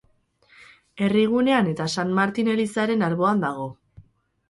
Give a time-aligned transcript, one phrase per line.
[1.07, 3.73] Herrigunean eta San Martin elizaren alboan dago.